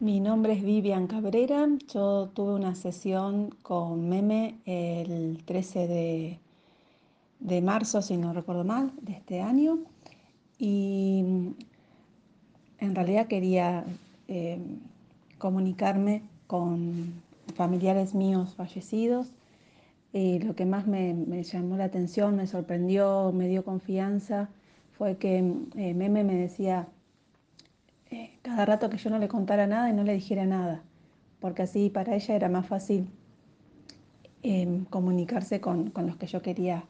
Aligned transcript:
Mi 0.00 0.20
nombre 0.20 0.52
es 0.52 0.62
Vivian 0.62 1.08
Cabrera. 1.08 1.66
Yo 1.92 2.30
tuve 2.32 2.54
una 2.54 2.76
sesión 2.76 3.50
con 3.62 4.08
Meme 4.08 4.54
el 4.64 5.42
13 5.44 5.88
de, 5.88 6.38
de 7.40 7.62
marzo, 7.62 8.00
si 8.00 8.16
no 8.16 8.32
recuerdo 8.32 8.62
mal, 8.62 8.92
de 9.02 9.14
este 9.14 9.40
año. 9.40 9.80
Y 10.56 11.24
en 12.78 12.94
realidad 12.94 13.26
quería 13.26 13.84
eh, 14.28 14.60
comunicarme 15.38 16.22
con 16.46 17.14
familiares 17.56 18.14
míos 18.14 18.54
fallecidos. 18.54 19.32
Y 20.12 20.38
lo 20.38 20.54
que 20.54 20.64
más 20.64 20.86
me, 20.86 21.42
llamó 21.42 21.76
la 21.76 21.84
atención, 21.84 22.36
me 22.36 22.46
sorprendió, 22.46 23.32
me 23.34 23.48
dio 23.48 23.64
confianza, 23.64 24.48
fue 24.96 25.16
que 25.16 25.38
eh, 25.74 25.94
Meme 25.94 26.22
me 26.22 26.36
decía 26.36 26.86
eh, 28.10 28.38
cada 28.42 28.64
rato 28.64 28.90
que 28.90 28.98
yo 28.98 29.10
no 29.10 29.18
le 29.18 29.28
contara 29.28 29.66
nada 29.66 29.90
y 29.90 29.92
no 29.92 30.04
le 30.04 30.14
dijera 30.14 30.46
nada, 30.46 30.82
porque 31.40 31.62
así 31.62 31.90
para 31.90 32.14
ella 32.14 32.34
era 32.34 32.48
más 32.48 32.66
fácil 32.66 33.08
eh, 34.42 34.84
comunicarse 34.90 35.60
con, 35.60 35.90
con, 35.90 36.06
los 36.06 36.16
que 36.16 36.26
yo 36.26 36.42
quería 36.42 36.84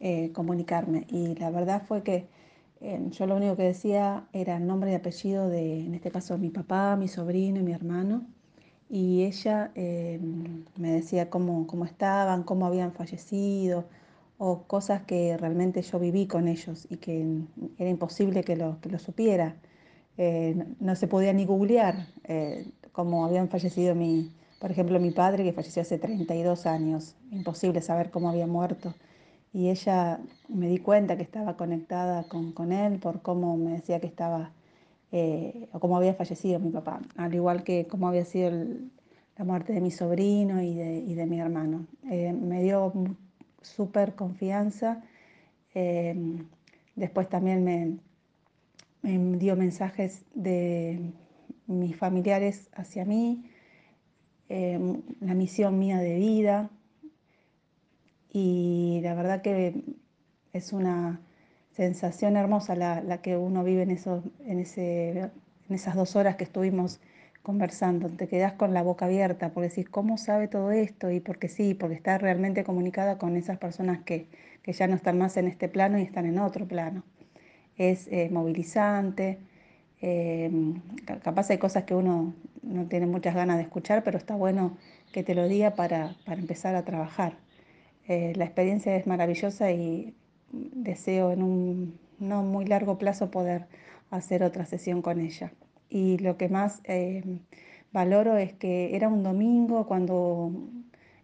eh, 0.00 0.32
comunicarme. 0.32 1.06
Y 1.08 1.34
la 1.36 1.50
verdad 1.50 1.82
fue 1.86 2.02
que 2.02 2.26
eh, 2.80 3.00
yo 3.10 3.26
lo 3.26 3.36
único 3.36 3.56
que 3.56 3.62
decía 3.64 4.26
era 4.32 4.56
el 4.56 4.66
nombre 4.66 4.92
y 4.92 4.94
apellido 4.94 5.48
de, 5.48 5.80
en 5.86 5.94
este 5.94 6.10
caso, 6.10 6.36
mi 6.38 6.50
papá, 6.50 6.96
mi 6.96 7.08
sobrino 7.08 7.60
y 7.60 7.62
mi 7.62 7.72
hermano. 7.72 8.26
Y 8.88 9.24
ella 9.24 9.72
eh, 9.74 10.20
me 10.76 10.90
decía 10.92 11.30
cómo, 11.30 11.66
cómo 11.66 11.84
estaban, 11.84 12.42
cómo 12.44 12.66
habían 12.66 12.92
fallecido, 12.92 13.86
o 14.38 14.64
cosas 14.64 15.02
que 15.02 15.36
realmente 15.38 15.82
yo 15.82 15.98
viví 15.98 16.26
con 16.26 16.46
ellos 16.48 16.86
y 16.90 16.98
que 16.98 17.26
era 17.78 17.90
imposible 17.90 18.44
que 18.44 18.56
lo, 18.56 18.80
que 18.80 18.90
lo 18.90 18.98
supiera. 18.98 19.56
Eh, 20.18 20.56
no 20.80 20.96
se 20.96 21.08
podía 21.08 21.32
ni 21.32 21.44
googlear 21.44 22.06
eh, 22.24 22.66
cómo 22.92 23.26
habían 23.26 23.48
fallecido 23.48 23.94
mi, 23.94 24.32
por 24.58 24.70
ejemplo, 24.70 24.98
mi 24.98 25.10
padre 25.10 25.44
que 25.44 25.52
falleció 25.52 25.82
hace 25.82 25.98
32 25.98 26.66
años, 26.66 27.16
imposible 27.30 27.82
saber 27.82 28.10
cómo 28.10 28.30
había 28.30 28.46
muerto. 28.46 28.94
Y 29.52 29.68
ella 29.70 30.20
me 30.48 30.68
di 30.68 30.78
cuenta 30.78 31.16
que 31.16 31.22
estaba 31.22 31.56
conectada 31.56 32.24
con, 32.24 32.52
con 32.52 32.72
él 32.72 32.98
por 32.98 33.22
cómo 33.22 33.56
me 33.56 33.72
decía 33.72 34.00
que 34.00 34.06
estaba, 34.06 34.52
eh, 35.12 35.68
o 35.72 35.80
cómo 35.80 35.96
había 35.96 36.14
fallecido 36.14 36.58
mi 36.60 36.70
papá, 36.70 37.00
al 37.16 37.34
igual 37.34 37.62
que 37.62 37.86
cómo 37.86 38.08
había 38.08 38.24
sido 38.24 38.50
la 39.36 39.44
muerte 39.44 39.72
de 39.74 39.80
mi 39.80 39.90
sobrino 39.90 40.62
y 40.62 40.74
de, 40.74 40.98
y 40.98 41.14
de 41.14 41.26
mi 41.26 41.40
hermano. 41.40 41.86
Eh, 42.10 42.32
me 42.32 42.62
dio 42.62 42.92
súper 43.62 44.14
confianza. 44.14 45.02
Después 46.94 47.28
también 47.28 47.62
me, 47.62 47.98
me 49.02 49.36
dio 49.38 49.56
mensajes 49.56 50.24
de 50.34 51.12
mis 51.66 51.96
familiares 51.96 52.68
hacia 52.74 53.04
mí, 53.04 53.50
eh, 54.48 54.78
la 55.20 55.34
misión 55.34 55.78
mía 55.78 55.98
de 55.98 56.16
vida. 56.16 56.70
Y 58.32 59.00
la 59.02 59.14
verdad 59.14 59.42
que 59.42 59.82
es 60.52 60.72
una 60.72 61.20
sensación 61.72 62.36
hermosa 62.36 62.76
la, 62.76 63.00
la 63.00 63.20
que 63.22 63.36
uno 63.36 63.64
vive 63.64 63.82
en, 63.82 63.90
en, 63.90 64.58
ese, 64.58 65.10
en 65.20 65.30
esas 65.74 65.94
dos 65.94 66.16
horas 66.16 66.36
que 66.36 66.44
estuvimos 66.44 67.00
conversando. 67.42 68.08
Te 68.08 68.28
quedas 68.28 68.54
con 68.54 68.74
la 68.74 68.82
boca 68.82 69.06
abierta 69.06 69.50
porque 69.52 69.68
decís, 69.68 69.88
¿cómo 69.88 70.18
sabe 70.18 70.48
todo 70.48 70.72
esto? 70.72 71.10
Y 71.10 71.20
porque 71.20 71.48
sí, 71.48 71.74
porque 71.74 71.94
está 71.94 72.18
realmente 72.18 72.64
comunicada 72.64 73.18
con 73.18 73.36
esas 73.36 73.58
personas 73.58 74.02
que, 74.02 74.28
que 74.62 74.72
ya 74.72 74.86
no 74.88 74.96
están 74.96 75.18
más 75.18 75.36
en 75.36 75.46
este 75.48 75.68
plano 75.68 75.98
y 75.98 76.02
están 76.02 76.26
en 76.26 76.38
otro 76.38 76.66
plano 76.66 77.04
es 77.78 78.06
eh, 78.08 78.28
movilizante. 78.30 79.38
Eh, 80.00 80.50
capaz 81.22 81.50
hay 81.50 81.58
cosas 81.58 81.84
que 81.84 81.94
uno 81.94 82.34
no 82.62 82.86
tiene 82.86 83.06
muchas 83.06 83.34
ganas 83.34 83.56
de 83.56 83.62
escuchar, 83.62 84.02
pero 84.04 84.18
está 84.18 84.34
bueno 84.34 84.76
que 85.12 85.22
te 85.22 85.34
lo 85.34 85.48
diga 85.48 85.74
para, 85.74 86.16
para 86.24 86.40
empezar 86.40 86.74
a 86.74 86.84
trabajar. 86.84 87.38
Eh, 88.08 88.32
la 88.36 88.44
experiencia 88.44 88.96
es 88.96 89.06
maravillosa 89.06 89.70
y 89.72 90.14
deseo 90.52 91.32
en 91.32 91.42
un 91.42 91.98
no 92.18 92.42
muy 92.42 92.66
largo 92.66 92.98
plazo 92.98 93.30
poder 93.30 93.66
hacer 94.10 94.42
otra 94.42 94.64
sesión 94.64 95.02
con 95.02 95.20
ella. 95.20 95.52
Y 95.88 96.18
lo 96.18 96.36
que 96.36 96.48
más 96.48 96.82
valoro 97.92 98.36
es 98.36 98.52
que 98.52 98.96
era 98.96 99.08
un 99.08 99.22
domingo 99.22 99.86
cuando 99.86 100.52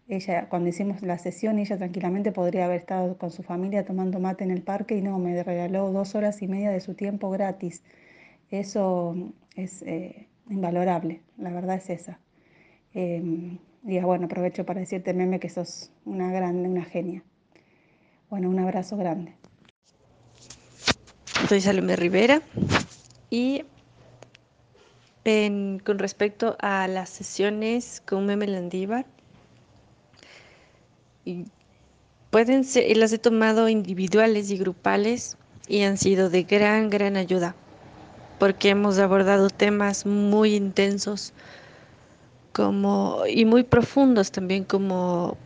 ella, 0.07 0.49
cuando 0.49 0.69
hicimos 0.69 1.01
la 1.01 1.17
sesión, 1.17 1.59
ella 1.59 1.77
tranquilamente 1.77 2.31
podría 2.31 2.65
haber 2.65 2.81
estado 2.81 3.17
con 3.17 3.31
su 3.31 3.43
familia 3.43 3.85
tomando 3.85 4.19
mate 4.19 4.43
en 4.43 4.51
el 4.51 4.61
parque 4.61 4.97
y 4.97 5.01
no, 5.01 5.17
me 5.19 5.41
regaló 5.43 5.91
dos 5.91 6.15
horas 6.15 6.41
y 6.41 6.47
media 6.47 6.71
de 6.71 6.81
su 6.81 6.93
tiempo 6.93 7.29
gratis. 7.29 7.83
Eso 8.49 9.15
es 9.55 9.81
eh, 9.83 10.27
invalorable, 10.49 11.21
la 11.37 11.51
verdad 11.51 11.77
es 11.77 11.89
esa. 11.89 12.19
Eh, 12.93 13.57
y 13.85 13.99
bueno, 13.99 14.25
aprovecho 14.25 14.65
para 14.65 14.79
decirte, 14.79 15.13
Meme, 15.13 15.39
que 15.39 15.49
sos 15.49 15.91
una 16.05 16.31
grande, 16.31 16.69
una 16.69 16.83
genia. 16.83 17.23
Bueno, 18.29 18.49
un 18.49 18.59
abrazo 18.59 18.97
grande. 18.97 19.33
Soy 21.47 21.61
Salomé 21.61 21.95
Rivera 21.95 22.41
y 23.29 23.63
con 25.23 25.99
respecto 25.99 26.57
a 26.59 26.87
las 26.87 27.09
sesiones 27.09 28.01
con 28.05 28.25
Meme 28.25 28.47
Landívar, 28.47 29.05
pueden 32.29 32.63
ser, 32.63 32.95
las 32.97 33.13
he 33.13 33.17
tomado 33.17 33.69
individuales 33.69 34.49
y 34.51 34.57
grupales 34.57 35.37
y 35.67 35.81
han 35.81 35.97
sido 35.97 36.29
de 36.29 36.43
gran, 36.43 36.89
gran 36.89 37.15
ayuda, 37.15 37.55
porque 38.39 38.69
hemos 38.69 38.99
abordado 38.99 39.49
temas 39.49 40.05
muy 40.05 40.55
intensos 40.55 41.33
como, 42.51 43.23
y 43.27 43.45
muy 43.45 43.63
profundos 43.63 44.31
también, 44.31 44.63
como 44.63 45.37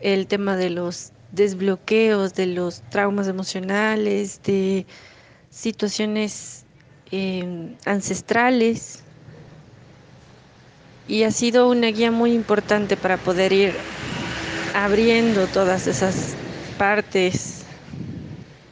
el 0.00 0.26
tema 0.26 0.56
de 0.56 0.70
los 0.70 1.12
desbloqueos, 1.32 2.34
de 2.34 2.46
los 2.46 2.82
traumas 2.90 3.28
emocionales, 3.28 4.40
de 4.42 4.86
situaciones 5.50 6.64
eh, 7.10 7.76
ancestrales. 7.84 9.02
Y 11.08 11.22
ha 11.22 11.30
sido 11.30 11.68
una 11.68 11.88
guía 11.88 12.10
muy 12.10 12.32
importante 12.32 12.96
para 12.96 13.16
poder 13.16 13.52
ir 13.52 13.74
abriendo 14.76 15.46
todas 15.46 15.86
esas 15.86 16.36
partes 16.76 17.64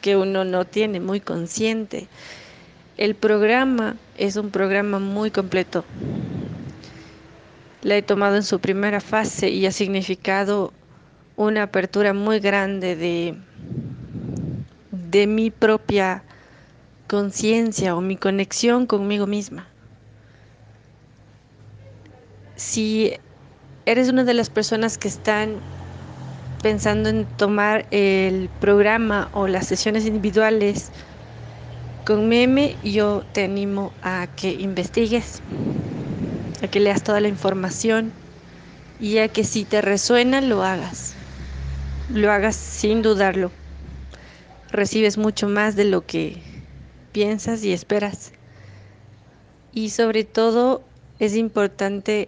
que 0.01 0.15
uno 0.15 0.45
no 0.45 0.63
tiene 0.63 0.99
muy 0.99 1.19
consciente. 1.19 2.07
El 2.95 3.15
programa 3.15 3.95
es 4.15 4.35
un 4.35 4.51
programa 4.51 4.99
muy 4.99 5.31
completo. 5.31 5.83
La 7.81 7.97
he 7.97 8.03
tomado 8.03 8.35
en 8.35 8.43
su 8.43 8.59
primera 8.59 9.01
fase 9.01 9.49
y 9.49 9.65
ha 9.65 9.71
significado 9.71 10.73
una 11.37 11.63
apertura 11.63 12.13
muy 12.13 12.39
grande 12.39 12.95
de, 12.95 13.35
de 14.91 15.25
mi 15.25 15.49
propia 15.49 16.21
conciencia 17.07 17.95
o 17.95 18.01
mi 18.01 18.15
conexión 18.15 18.85
conmigo 18.85 19.25
misma. 19.25 19.65
Si 22.55 23.13
eres 23.87 24.09
una 24.09 24.23
de 24.23 24.35
las 24.35 24.51
personas 24.51 24.99
que 24.99 25.07
están 25.07 25.61
pensando 26.65 27.09
en 27.09 27.27
tomar 27.27 27.85
el 27.91 28.49
programa 28.59 29.29
o 29.33 29.47
las 29.47 29.67
sesiones 29.67 30.03
individuales 30.03 30.89
con 32.07 32.27
Meme, 32.27 32.75
yo 32.83 33.23
te 33.33 33.43
animo 33.43 33.93
a 34.01 34.27
que 34.35 34.51
investigues, 34.51 35.43
a 36.63 36.67
que 36.67 36.79
leas 36.79 37.03
toda 37.03 37.21
la 37.21 37.27
información 37.27 38.11
y 38.99 39.19
a 39.19 39.27
que 39.27 39.43
si 39.43 39.63
te 39.63 39.83
resuena 39.83 40.41
lo 40.41 40.63
hagas. 40.63 41.13
Lo 42.11 42.31
hagas 42.31 42.55
sin 42.55 43.03
dudarlo. 43.03 43.51
Recibes 44.71 45.19
mucho 45.19 45.47
más 45.47 45.75
de 45.75 45.85
lo 45.85 46.03
que 46.07 46.41
piensas 47.11 47.63
y 47.63 47.73
esperas. 47.73 48.31
Y 49.71 49.91
sobre 49.91 50.23
todo 50.23 50.81
es 51.19 51.35
importante 51.35 52.27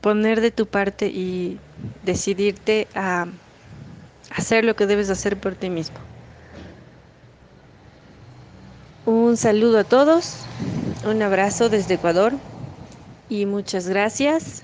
poner 0.00 0.40
de 0.40 0.50
tu 0.50 0.66
parte 0.66 1.06
y 1.06 1.58
decidirte 2.02 2.88
a 2.94 3.26
hacer 4.30 4.64
lo 4.64 4.76
que 4.76 4.86
debes 4.86 5.10
hacer 5.10 5.38
por 5.38 5.54
ti 5.54 5.70
mismo. 5.70 5.96
Un 9.06 9.36
saludo 9.36 9.78
a 9.78 9.84
todos, 9.84 10.36
un 11.06 11.22
abrazo 11.22 11.68
desde 11.70 11.94
Ecuador 11.94 12.34
y 13.28 13.46
muchas 13.46 13.88
gracias. 13.88 14.62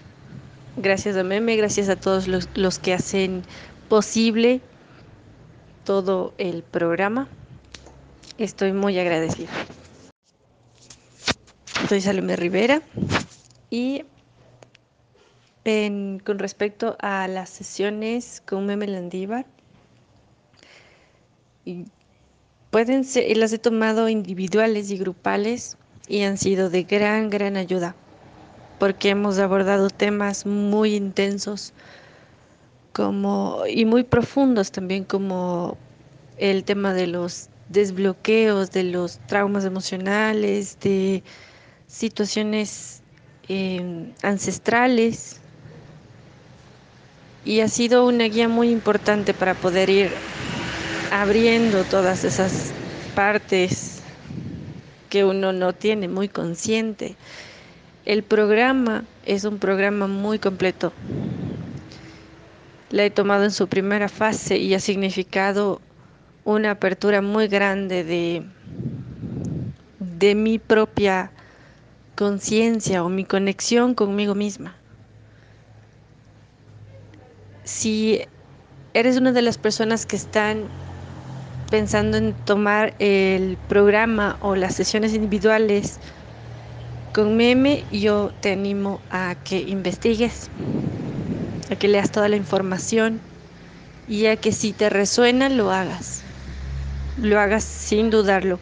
Gracias 0.77 1.17
a 1.17 1.23
Meme, 1.23 1.57
gracias 1.57 1.89
a 1.89 1.97
todos 1.97 2.29
los, 2.29 2.49
los 2.55 2.79
que 2.79 2.93
hacen 2.93 3.43
posible 3.89 4.61
todo 5.85 6.35
el 6.37 6.63
programa. 6.63 7.29
Estoy 8.39 8.73
muy 8.73 8.99
agradecida. 8.99 9.51
Soy 11.89 12.01
Salomé 12.01 12.37
Rivera 12.37 12.83
y 13.71 14.05
en, 15.65 16.21
con 16.25 16.39
respecto 16.39 16.97
a 17.01 17.29
las 17.29 17.51
sesiones 17.51 18.43
con 18.47 18.67
Meme 18.67 18.87
Landívar, 18.87 19.47
pueden 22.71 23.05
ser, 23.05 23.37
las 23.37 23.53
he 23.53 23.59
tomado 23.59 24.09
individuales 24.09 24.91
y 24.91 24.99
grupales 24.99 25.77
y 26.09 26.23
han 26.23 26.37
sido 26.37 26.71
de 26.71 26.83
gran, 26.83 27.31
gran 27.31 27.57
ayuda, 27.57 27.95
porque 28.79 29.11
hemos 29.11 29.39
abordado 29.39 29.91
temas 29.91 30.45
muy 30.45 30.95
intensos 30.95 31.73
como, 32.93 33.63
y 33.69 33.85
muy 33.85 34.05
profundos 34.05 34.71
también 34.71 35.05
como 35.05 35.77
el 36.37 36.65
tema 36.65 36.95
de 36.95 37.07
los 37.07 37.49
desbloqueos, 37.69 38.71
de 38.71 38.85
los 38.85 39.19
traumas 39.27 39.65
emocionales, 39.65 40.79
de 40.81 41.23
situaciones 41.87 43.03
eh, 43.49 44.13
ancestrales. 44.23 45.41
Y 47.45 47.61
ha 47.61 47.69
sido 47.69 48.07
una 48.07 48.25
guía 48.25 48.49
muy 48.49 48.71
importante 48.71 49.35
para 49.35 49.55
poder 49.55 49.91
ir 49.91 50.11
abriendo 51.11 51.85
todas 51.85 52.25
esas 52.25 52.73
partes 53.15 54.01
que 55.11 55.25
uno 55.25 55.53
no 55.53 55.73
tiene 55.73 56.09
muy 56.09 56.29
consciente. 56.29 57.17
El 58.05 58.23
programa 58.23 59.05
es 59.25 59.45
un 59.45 59.59
programa 59.59 60.07
muy 60.07 60.39
completo. 60.39 60.93
La 62.91 63.05
he 63.05 63.11
tomado 63.11 63.45
en 63.45 63.51
su 63.51 63.69
primera 63.69 64.09
fase 64.09 64.57
y 64.59 64.75
ha 64.75 64.81
significado 64.81 65.81
una 66.45 66.73
apertura 66.73 67.23
muy 67.23 67.49
grande 67.49 68.05
de, 68.05 68.43
de 69.99 70.35
mi 70.35 70.59
propia 70.59 71.31
conciencia 72.17 73.05
o 73.05 73.09
mi 73.09 73.25
conexión 73.25 73.95
conmigo 73.95 74.35
misma. 74.35 74.75
Si 77.65 78.21
eres 78.93 79.17
una 79.17 79.33
de 79.33 79.41
las 79.41 79.57
personas 79.57 80.05
que 80.05 80.17
están 80.17 80.69
pensando 81.71 82.19
en 82.19 82.35
tomar 82.35 82.95
el 82.99 83.57
programa 83.57 84.37
o 84.43 84.55
las 84.55 84.75
sesiones 84.75 85.15
individuales 85.15 85.99
con 87.15 87.37
Meme, 87.37 87.87
yo 87.91 88.33
te 88.43 88.53
animo 88.53 89.01
a 89.11 89.35
que 89.45 89.61
investigues, 89.61 90.51
a 91.71 91.77
que 91.77 91.89
leas 91.89 92.13
toda 92.13 92.29
la 92.29 92.37
información 92.37 93.23
y 94.07 94.27
a 94.27 94.37
que 94.37 94.53
si 94.53 94.73
te 94.75 94.91
resuena 94.91 95.49
lo 95.49 95.71
hagas. 95.71 96.23
Lo 97.17 97.41
hagas 97.41 97.65
sin 97.65 98.11
dudarlo. 98.11 98.61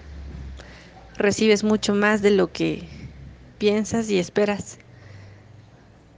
Recibes 1.16 1.64
mucho 1.64 1.92
más 1.94 2.22
de 2.22 2.30
lo 2.30 2.52
que 2.52 2.88
piensas 3.58 4.08
y 4.10 4.18
esperas. 4.18 4.78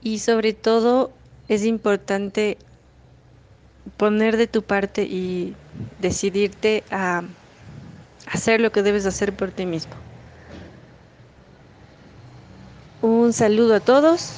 Y 0.01 0.19
sobre 0.19 0.53
todo 0.53 1.11
es 1.47 1.65
importante 1.65 2.57
poner 3.97 4.37
de 4.37 4.47
tu 4.47 4.63
parte 4.63 5.03
y 5.03 5.55
decidirte 5.99 6.83
a 6.91 7.23
hacer 8.31 8.61
lo 8.61 8.71
que 8.71 8.81
debes 8.81 9.05
hacer 9.05 9.33
por 9.33 9.51
ti 9.51 9.65
mismo. 9.65 9.93
Un 13.01 13.33
saludo 13.33 13.75
a 13.75 13.79
todos, 13.79 14.31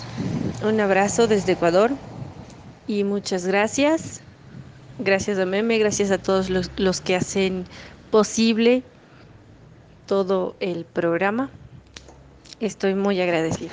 un 0.64 0.80
abrazo 0.80 1.28
desde 1.28 1.54
Ecuador 1.54 1.92
y 2.88 3.04
muchas 3.04 3.46
gracias. 3.46 4.22
Gracias 5.00 5.38
a 5.38 5.46
Meme, 5.46 5.78
gracias 5.78 6.12
a 6.12 6.18
todos 6.18 6.50
los, 6.50 6.72
los 6.76 7.02
que 7.02 7.16
hacen 7.16 7.66
posible 8.12 8.84
todo 10.08 10.56
el 10.60 10.86
programa. 10.86 11.50
Estoy 12.60 12.96
muy 12.96 13.22
agradecida. 13.22 13.72